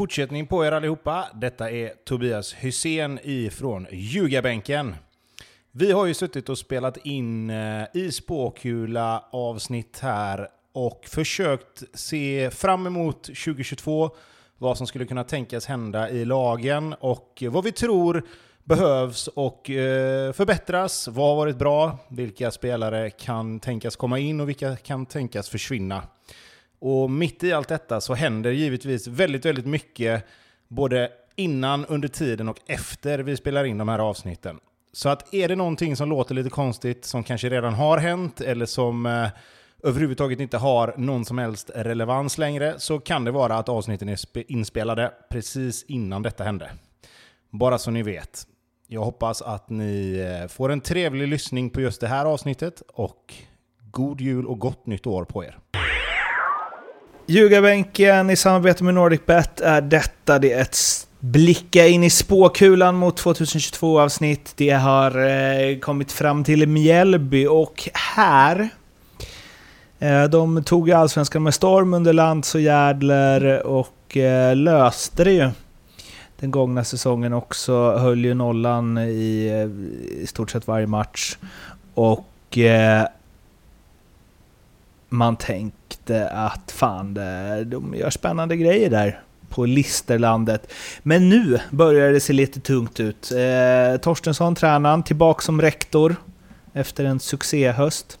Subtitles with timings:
[0.00, 1.28] fortsättning på er allihopa.
[1.34, 4.94] Detta är Tobias Hysén ifrån Ljugarbänken.
[5.72, 12.50] Vi har ju suttit och spelat in eh, i spåkula avsnitt här och försökt se
[12.50, 14.10] fram emot 2022,
[14.58, 18.22] vad som skulle kunna tänkas hända i lagen och vad vi tror
[18.64, 21.08] behövs och eh, förbättras.
[21.08, 21.98] Vad har varit bra?
[22.08, 26.02] Vilka spelare kan tänkas komma in och vilka kan tänkas försvinna?
[26.80, 30.24] Och mitt i allt detta så händer givetvis väldigt, väldigt mycket
[30.68, 34.60] både innan, under tiden och efter vi spelar in de här avsnitten.
[34.92, 38.66] Så att är det någonting som låter lite konstigt, som kanske redan har hänt eller
[38.66, 39.28] som eh,
[39.82, 44.52] överhuvudtaget inte har någon som helst relevans längre så kan det vara att avsnitten är
[44.52, 46.70] inspelade precis innan detta hände.
[47.50, 48.46] Bara så ni vet.
[48.86, 53.34] Jag hoppas att ni eh, får en trevlig lyssning på just det här avsnittet och
[53.90, 55.58] god jul och gott nytt år på er.
[57.30, 60.38] Ljugarbänken i samarbete med NordicBet är detta.
[60.38, 60.76] Det är ett
[61.20, 64.52] blicka in i spåkulan mot 2022 avsnitt.
[64.56, 68.68] Det har eh, kommit fram till Mjällby och här
[69.98, 75.32] eh, de tog ju allsvenskan med storm under Lantz och Järdler och eh, löste det
[75.32, 75.50] ju.
[76.36, 81.36] Den gångna säsongen också, höll ju nollan i, eh, i stort sett varje match.
[81.94, 83.06] Och eh,
[85.08, 85.36] man
[86.10, 87.14] tänkte att fan,
[87.66, 90.72] de gör spännande grejer där på Listerlandet.
[91.02, 93.32] Men nu börjar det se lite tungt ut.
[93.32, 96.16] Eh, Torstensson, tränaren, tillbaka som rektor
[96.72, 98.18] efter en succéhöst.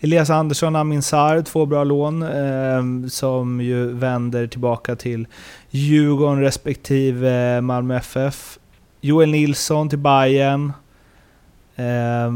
[0.00, 5.26] Elias Andersson, Amin Sar, två bra lån eh, som ju vänder tillbaka till
[5.70, 8.58] Djurgården respektive Malmö FF.
[9.00, 10.72] Joel Nilsson till Bayern.
[11.76, 12.32] Eh,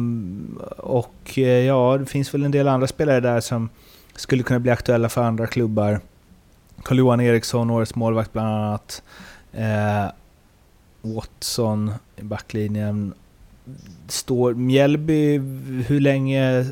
[0.78, 3.68] och eh, ja, det finns väl en del andra spelare där som
[4.16, 6.00] skulle kunna bli aktuella för andra klubbar.
[6.82, 9.02] Carl-Johan Eriksson, årets målvakt bland annat.
[9.52, 10.06] Eh,
[11.02, 13.14] Watson i backlinjen.
[14.08, 15.38] Står Mjällby,
[15.86, 16.66] hur länge eh,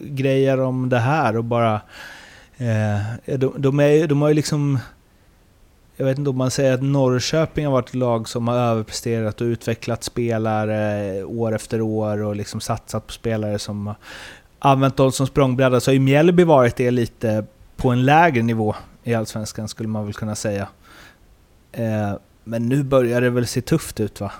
[0.00, 1.80] grejer de det här och bara...
[2.56, 4.78] Eh, de, de, är, de har ju liksom...
[5.96, 9.40] Jag vet inte om man säger att Norrköping har varit ett lag som har överpresterat
[9.40, 13.94] och utvecklat spelare år efter år och liksom satsat på spelare som
[14.64, 15.80] använt dem som språngbräda.
[15.80, 17.44] Så har ju Mjällby varit det lite
[17.76, 20.68] på en lägre nivå i Allsvenskan skulle man väl kunna säga.
[21.72, 22.12] Eh,
[22.44, 24.32] men nu börjar det väl se tufft ut va?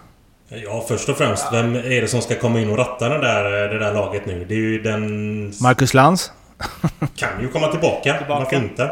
[0.48, 3.68] Ja, först och främst, vem är det som ska komma in och ratta det där,
[3.68, 4.44] det där laget nu?
[4.44, 5.52] Det är ju den...
[5.62, 6.32] Marcus Lantz?
[7.16, 8.18] kan ju komma tillbaka.
[8.18, 8.40] tillbaka.
[8.40, 8.90] Varför inte?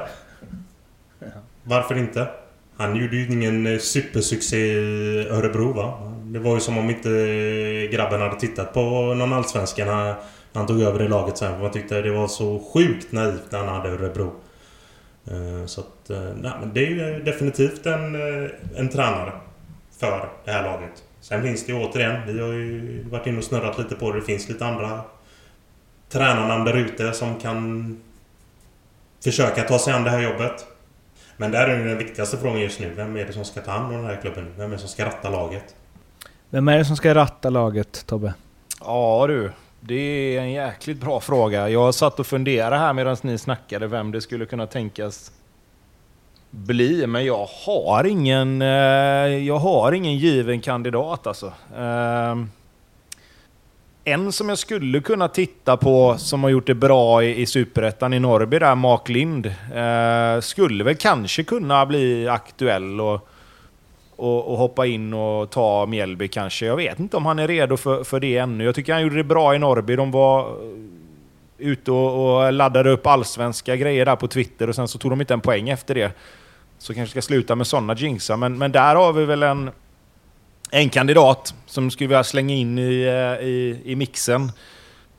[1.65, 2.29] Varför inte?
[2.77, 6.13] Han gjorde ju ingen eh, supersuccé i Örebro va?
[6.25, 7.09] Det var ju som om inte
[7.93, 8.81] grabben hade tittat på
[9.15, 10.15] någon allsvenska när
[10.53, 11.55] han tog över det laget sen.
[11.55, 14.33] För man tyckte det var så sjukt naivt när han hade Örebro.
[15.27, 19.33] Eh, så att, eh, nej, men det är ju definitivt en, eh, en tränare
[19.99, 21.03] för det här laget.
[21.21, 24.21] Sen finns det ju återigen, vi har ju varit inne och snurrat lite på det.
[24.21, 25.01] Det finns lite andra
[26.09, 27.97] tränarnamn där ute som kan
[29.25, 30.67] försöka ta sig an det här jobbet.
[31.37, 32.93] Men där är den viktigaste frågan just nu.
[32.97, 34.55] Vem är det som ska ta hand om den här klubben?
[34.57, 35.75] Vem är det som ska ratta laget?
[36.51, 38.35] Vem är det som ska ratta laget, Tobbe?
[38.81, 39.53] Ja du,
[39.85, 41.69] det är en jäkligt bra fråga.
[41.69, 45.33] Jag satt och funderade här medan ni snackade vem det skulle kunna tänkas
[46.51, 48.69] bli, men jag har ingen, eh,
[49.47, 51.53] jag har ingen given kandidat alltså.
[51.77, 52.51] Ehm,
[54.05, 58.15] en som jag skulle kunna titta på som har gjort det bra i, i Superettan
[58.15, 63.01] i Norrby, där, Mark Lind, eh, skulle väl kanske kunna bli aktuell.
[63.01, 63.29] och
[64.23, 66.67] och, och, hoppa in och ta Mjällby kanske.
[66.67, 68.65] Jag vet inte om han är redo för, för det ännu.
[68.65, 69.97] Jag tycker han gjorde det bra i Norrby.
[69.97, 70.47] De var eh,
[71.59, 75.21] ute och, och laddade upp allsvenska grejer där på Twitter och sen så tog de
[75.21, 76.13] inte en poäng efter det.
[76.79, 78.37] Så kanske ska sluta med sådana jinxar.
[78.37, 79.71] Men, men där har vi väl en,
[80.71, 84.43] en kandidat som skulle vilja slänga in i, eh, i, i mixen.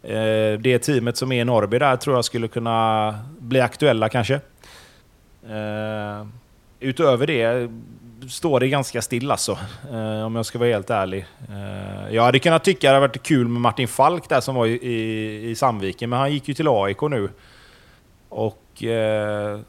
[0.04, 4.40] Eh, det teamet som är i Norrby där tror jag skulle kunna bli aktuella kanske.
[6.80, 7.70] utöver det
[8.30, 9.58] står det ganska still alltså,
[9.92, 11.25] eh, om jag ska vara helt ärlig.
[11.50, 14.66] Eh, jag hade kunnat tycka det hade varit kul med Martin Falk där som var
[14.66, 17.30] i, i, i Sandviken, men han gick ju till AIK nu.
[18.30, 18.84] Och...
[18.84, 19.60] Eh,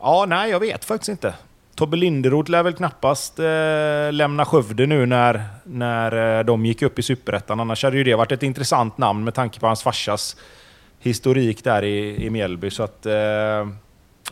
[0.00, 1.34] ja, nej, jag vet faktiskt inte.
[1.74, 6.98] Tobbe Linderoth lär väl knappast eh, lämna Skövde nu när, när eh, de gick upp
[6.98, 7.60] i Superettan.
[7.60, 10.36] Annars hade ju det varit ett intressant namn med tanke på hans farsas
[10.98, 12.70] historik där i, i Mjällby.
[12.70, 13.06] Så att...
[13.06, 13.68] Eh,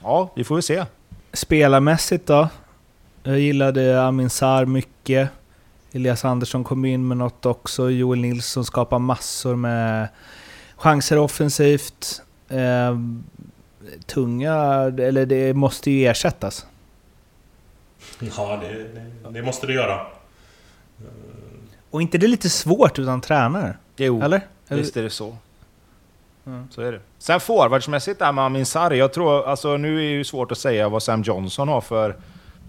[0.02, 0.84] ja, vi får väl se.
[1.32, 2.48] Spelarmässigt då?
[3.26, 5.30] Jag gillade Amin Sar mycket.
[5.92, 7.90] Elias Andersson kom in med något också.
[7.90, 10.08] Joel Nilsson skapar massor med
[10.76, 12.22] chanser offensivt.
[12.48, 12.98] Eh,
[14.06, 14.54] tunga,
[14.98, 16.66] eller det måste ju ersättas.
[18.18, 20.06] Ja, det, det, det måste det göra.
[21.90, 23.76] Och inte det är lite svårt utan tränare?
[23.96, 24.40] Jo, Eller?
[24.68, 25.36] visst är det så.
[26.46, 26.68] Mm.
[26.70, 27.00] Så är det.
[27.18, 30.58] Sen forwardsmässigt där med Amin Sarri, jag tror, alltså nu är det ju svårt att
[30.58, 32.16] säga vad Sam Johnson har för,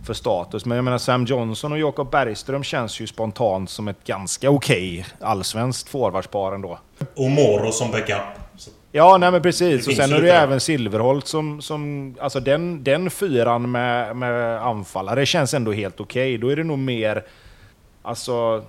[0.05, 4.03] för status, men jag menar Sam Johnson och Jakob Bergström känns ju spontant som ett
[4.03, 6.79] ganska okej allsvenskt forwardspar ändå.
[7.15, 8.21] Och Moro som backup.
[8.91, 9.87] Ja, nej men precis.
[9.87, 11.61] Och sen är det ju även Silverholt som...
[11.61, 16.37] som alltså den, den fyran med, med anfallare känns ändå helt okej.
[16.37, 17.25] Då är det nog mer...
[18.01, 18.63] Alltså...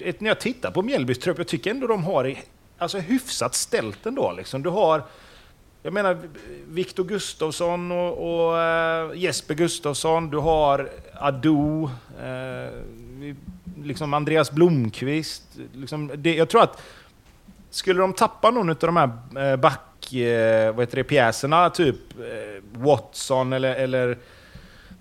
[0.00, 2.34] Ett, när jag tittar på Mjällbys trupp, jag tycker ändå de har
[2.78, 4.32] alltså, hyfsat ställt ändå.
[4.32, 4.62] Liksom.
[4.62, 5.02] Du har...
[5.86, 6.18] Jag menar
[6.68, 10.30] Viktor Gustafsson och, och eh, Jesper Gustafsson.
[10.30, 11.90] Du har Ado.
[12.22, 12.72] Eh,
[13.82, 15.42] liksom Andreas Blomqvist.
[15.72, 16.82] Liksom, det, jag tror att
[17.70, 19.10] skulle de tappa någon av de här
[19.52, 20.12] eh, back...
[20.12, 21.04] Eh, vad heter det?
[21.04, 23.74] Pjäserna, typ eh, Watson eller...
[23.74, 24.18] eller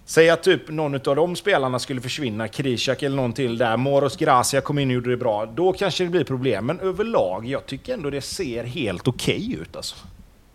[0.06, 4.18] Säg att typ någon av de spelarna skulle försvinna, Krishak eller någon till där, Moros
[4.18, 5.46] Gracia kom in och gjorde det bra.
[5.46, 9.76] Då kanske det blir problem, men överlag, jag tycker ändå det ser helt okej ut
[9.76, 9.96] alltså.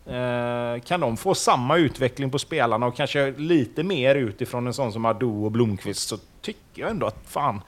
[0.09, 4.93] Eh, kan de få samma utveckling på spelarna och kanske lite mer utifrån en sån
[4.93, 7.61] som Ado och Blomqvist så tycker jag ändå att fan...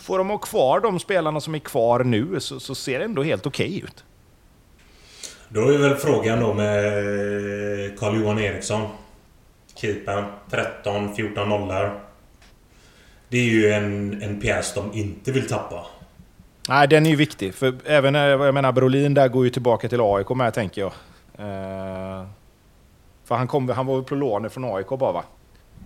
[0.00, 3.22] Får de ha kvar de spelarna som är kvar nu så, så ser det ändå
[3.22, 4.04] helt okej ut.
[5.48, 8.88] Då är väl frågan då med eh, Carl-Johan Eriksson.
[9.74, 10.24] Keepern.
[10.50, 12.00] 13-14 nollor.
[13.28, 15.86] Det är ju en, en pjäs de inte vill tappa.
[16.70, 17.54] Nej, den är ju viktig.
[17.54, 20.92] För även, eh, jag menar, Brolin där går ju tillbaka till AIK med, tänker jag.
[21.38, 22.26] Eh,
[23.24, 25.24] för han, kom, han var väl på lån från AIK bara, va?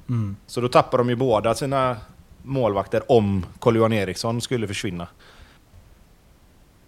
[0.08, 0.36] Mm.
[0.46, 1.96] Så då tappar de ju båda sina
[2.42, 5.08] målvakter om Carl-Johan Eriksson skulle försvinna.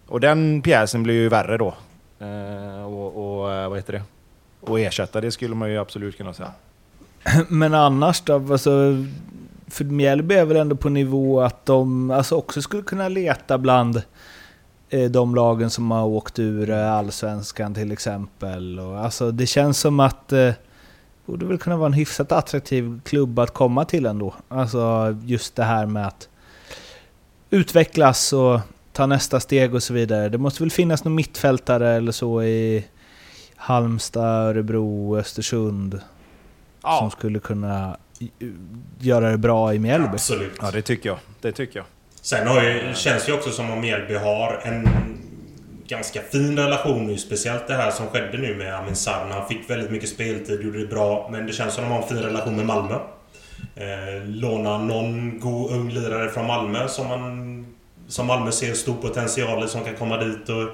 [0.07, 1.75] Och den pjäsen blir ju värre då.
[2.19, 4.03] Eh, och, och eh, vad heter det?
[4.61, 6.53] Och ersätta det skulle man ju absolut kunna säga.
[7.49, 8.35] Men annars då?
[8.35, 9.05] Alltså,
[9.69, 14.03] för Mjällby är väl ändå på nivå att de alltså också skulle kunna leta bland
[14.89, 18.79] eh, de lagen som har åkt ur eh, Allsvenskan till exempel.
[18.79, 20.53] Och, alltså, det känns som att eh,
[21.27, 24.35] borde väl kunna vara en hyfsat attraktiv klubb att komma till ändå.
[24.49, 26.29] Alltså just det här med att
[27.51, 28.61] utvecklas och
[28.93, 30.29] ta nästa steg och så vidare.
[30.29, 32.87] Det måste väl finnas någon mittfältare eller så i
[33.57, 36.01] Halmstad, Örebro, Östersund
[36.99, 37.97] som skulle kunna
[38.99, 40.09] göra det bra i Mjällby.
[40.13, 40.53] Absolut.
[40.61, 41.19] Ja, det tycker jag.
[41.41, 41.87] Det tycker jag.
[42.21, 44.89] Sen har ju, känns det ju också som om Mjällby har en
[45.87, 47.19] ganska fin relation nu.
[47.19, 49.31] Speciellt det här som skedde nu med Amin Sarr.
[49.31, 51.29] Han fick väldigt mycket speltid, gjorde det bra.
[51.33, 52.95] Men det känns som att de har en fin relation med Malmö.
[53.75, 57.67] Eh, låna någon god ung lirare från Malmö som, man,
[58.09, 60.49] som Malmö ser stor potential i som kan komma dit.
[60.49, 60.69] Och,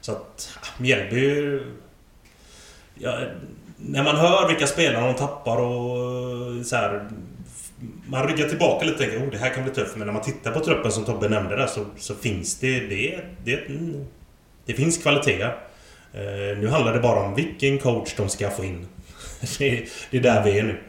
[0.00, 1.60] så att ah, Mjällby...
[2.94, 3.18] Ja,
[3.88, 7.08] när man hör vilka spelare de tappar och så här,
[8.06, 9.96] man ryggar tillbaka lite och tänker oh, det här kan bli tufft.
[9.96, 12.80] Men när man tittar på truppen som Tobbe nämnde där så, så finns det...
[12.80, 13.60] Det, det,
[14.66, 15.42] det finns kvalitet.
[15.42, 18.86] Eh, nu handlar det bara om vilken coach de ska få in.
[19.58, 20.80] det, är- det är där vi är nu.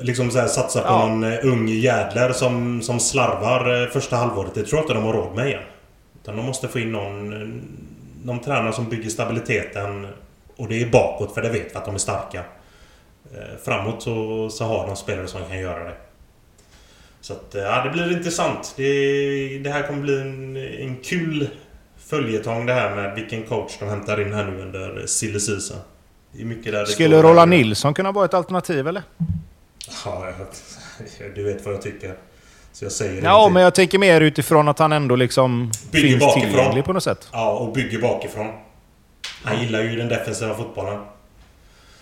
[0.00, 1.06] Liksom så här, satsa på Ja.
[1.06, 4.54] någon eh, ung jädler som, som slarvar eh, första halvåret.
[4.54, 5.62] Det tror jag inte de har råd med igen.
[6.22, 7.48] Utan de måste få in någon, eh,
[8.24, 10.06] någon tränare som bygger stabiliteten.
[10.56, 12.38] Och det är bakåt för det vet vi att de är starka.
[13.34, 15.94] Eh, Framåt så, så har de spelare som kan göra det.
[17.20, 18.74] Så att, eh, ja, det blir intressant.
[18.76, 21.48] Det, det här kommer bli en, en kul
[21.98, 25.76] följetong det här med vilken coach de hämtar in här nu under silly season.
[26.32, 29.02] Det är mycket där det Skulle Roland Nilsson kunna vara ett alternativ, eller?
[30.04, 30.26] Ja,
[31.18, 32.14] jag, du vet vad jag tycker.
[32.72, 33.52] Så jag säger Ja, inte.
[33.54, 36.50] men jag tänker mer utifrån att han ändå liksom Bygger finns bakifrån.
[36.50, 37.28] tillgänglig på något sätt.
[37.32, 38.46] Ja, och bygger bakifrån.
[39.44, 40.98] Han gillar ju den defensiva fotbollen.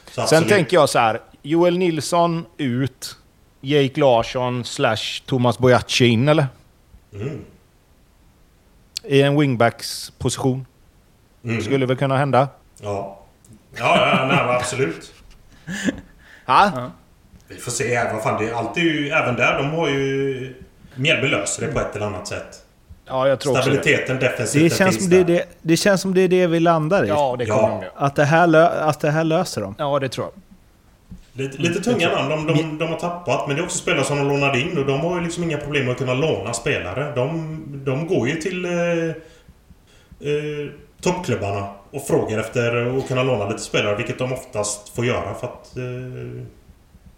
[0.07, 0.49] Så Sen absolut.
[0.49, 1.21] tänker jag så här.
[1.43, 3.17] Joel Nilsson ut.
[3.61, 6.47] Jake Larsson slash Thomas Bojaci in, eller?
[7.13, 7.45] Mm.
[9.05, 10.67] I en wingbacks position.
[11.45, 11.63] Mm.
[11.63, 12.49] Skulle väl kunna hända.
[12.83, 13.21] Ja.
[13.77, 15.13] Ja, ja nej, men absolut.
[16.47, 16.91] Ja.
[17.49, 18.13] Vi får se.
[18.13, 19.09] Vad fan, det är alltid ju...
[19.09, 20.55] Även där, de har ju...
[20.95, 22.64] Mjällby löser det på ett eller annat sätt.
[23.07, 23.77] Ja, jag tror också det.
[23.77, 26.61] Stabiliteten defensivt Det känns, som det, är det, det känns som det är det vi
[26.61, 27.09] landar i.
[27.09, 27.55] Ja, det Ja.
[27.57, 27.93] kommer de göra.
[27.97, 29.75] Att, det här lö, att det här löser de.
[29.79, 30.41] Ja, det tror jag.
[31.43, 33.47] Lite, lite tunga namn de, de, de har tappat.
[33.47, 34.79] Men det är också spelare som de lånade in.
[34.79, 37.13] Och de har ju liksom inga problem med att kunna låna spelare.
[37.15, 38.65] De, de går ju till...
[38.65, 38.71] Eh,
[40.29, 40.71] eh,
[41.01, 43.97] toppklubbarna och frågar efter att kunna låna lite spelare.
[43.97, 45.77] Vilket de oftast får göra för att...
[45.77, 46.45] Eh,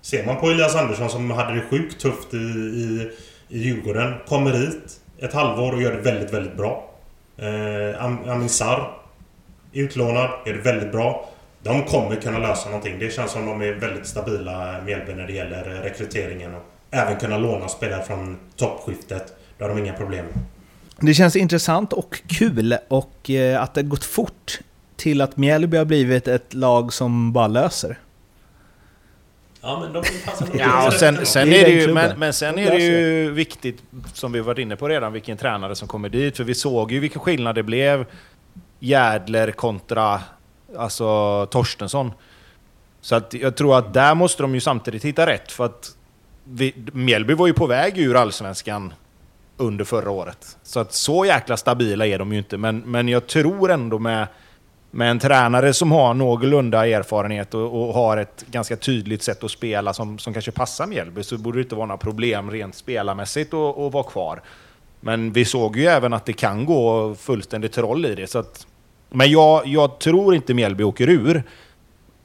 [0.02, 3.11] ser man på Elias Andersson som hade det sjukt tufft i, i,
[3.49, 4.14] i Djurgården.
[4.28, 6.91] Kommer hit ett halvår och gör det väldigt, väldigt bra.
[7.39, 8.91] Eh, Am- Amin Sarr
[9.73, 11.29] utlånad, gör det väldigt bra.
[11.63, 12.99] De kommer kunna lösa någonting.
[12.99, 16.55] Det känns som de är väldigt stabila, Mjällby, när det gäller rekryteringen.
[16.55, 19.33] Och även kunna låna spelare från toppskiftet.
[19.59, 20.35] Det har de inga problem med.
[21.01, 24.59] Det känns intressant och kul och eh, att det gått fort
[24.97, 27.99] till att Mjällby har blivit ett lag som bara löser.
[29.67, 32.59] Ja, men de passar nog Ja, och sen, sen är det ju, men, men sen
[32.59, 33.83] är det ju viktigt,
[34.13, 36.37] som vi varit inne på redan, vilken tränare som kommer dit.
[36.37, 38.07] För vi såg ju vilken skillnad det blev.
[38.79, 40.21] Jädler kontra
[40.77, 42.13] alltså, Torstensson.
[43.01, 45.53] Så att jag tror att där måste de ju samtidigt hitta rätt.
[45.53, 45.97] För att
[46.45, 48.95] vi, Mjällby var ju på väg ur Allsvenskan
[49.57, 50.57] under förra året.
[50.63, 52.57] Så att så jäkla stabila är de ju inte.
[52.57, 54.27] Men, men jag tror ändå med,
[54.90, 59.50] med en tränare som har någorlunda erfarenhet och, och har ett ganska tydligt sätt att
[59.50, 63.55] spela som, som kanske passar Mjällby så borde det inte vara några problem rent spelarmässigt
[63.55, 64.43] att, att vara kvar.
[65.00, 68.26] Men vi såg ju även att det kan gå fullständigt troll i det.
[68.26, 68.66] Så att,
[69.11, 71.43] men jag, jag tror inte Mjällby åker ur.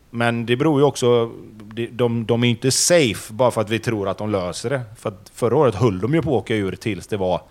[0.09, 1.31] Men det beror ju också...
[1.63, 4.81] de- De, de är inte safe bara för att vi tror att de löser det.
[4.97, 7.41] För att förra året höll de ju på att åka ur tills det var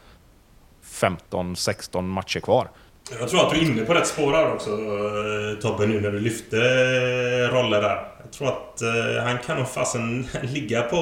[0.85, 2.69] 15-16 matcher kvar.
[3.19, 6.11] Jag tror att du är inne på rätt spår här också eh, Tobbe nu när
[6.11, 8.09] du lyfte eh, roller där.
[8.23, 10.97] Jag tror att eh, han kan nog fasen ligga på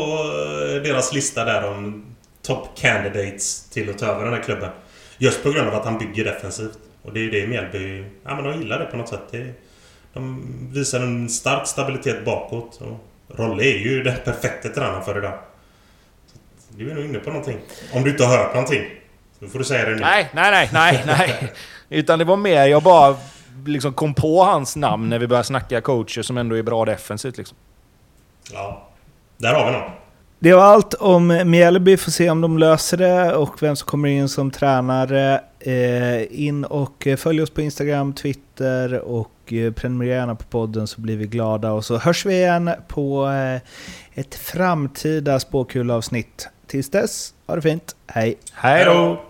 [0.84, 2.04] deras lista där om
[2.42, 4.70] top candidates till att ta över den här klubben.
[5.18, 6.78] Just på grund av att han bygger defensivt.
[7.02, 8.04] Och det är ju det Mjällby...
[8.24, 9.34] Ja men de gillar det på något sätt.
[10.12, 12.80] De visar en stark stabilitet bakåt.
[12.80, 15.38] Och Rolle är ju den perfekta tränaren för det där.
[16.26, 16.38] Så
[16.70, 17.58] Du är nog inne på någonting.
[17.92, 18.84] Om du inte har hört någonting.
[19.40, 20.00] Så får du säga det nu.
[20.00, 21.52] Nej, nej, nej, nej, nej.
[21.90, 23.16] Utan det var mer, jag bara
[23.66, 27.38] liksom kom på hans namn när vi började snacka coacher som ändå är bra defensivt.
[27.38, 27.57] Liksom.
[28.52, 28.88] Ja.
[29.37, 29.90] Där har vi någon.
[30.40, 34.09] Det var allt om Mjällby, får se om de löser det och vem som kommer
[34.09, 35.40] in som tränare.
[35.61, 40.87] Eh, in och eh, följ oss på Instagram, Twitter och eh, prenumerera gärna på podden
[40.87, 41.73] så blir vi glada.
[41.73, 43.33] Och så hörs vi igen på
[44.14, 46.49] ett framtida spåkulavsnitt.
[46.66, 47.97] Tills dess, ha det fint.
[48.07, 48.38] Hej!
[48.52, 49.21] Hej då!